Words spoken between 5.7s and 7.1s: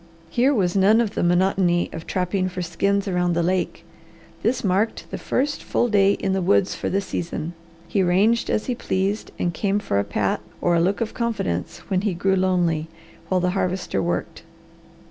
day in the woods for the